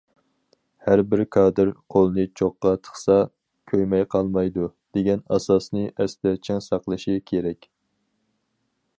[0.85, 3.17] ھەر بىر كادىر‹‹ قولنى چوغقا تىقسا،
[3.73, 4.65] كۆيمەي قالمايدۇ››
[4.99, 7.69] دېگەن ئاساسنى ئەستە چىڭ ساقلىشى كېرەك.